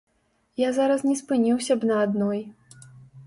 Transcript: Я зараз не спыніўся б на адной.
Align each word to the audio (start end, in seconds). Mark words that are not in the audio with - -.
Я 0.59 0.69
зараз 0.77 1.03
не 1.09 1.13
спыніўся 1.19 1.73
б 1.83 1.89
на 1.91 1.95
адной. 2.05 2.41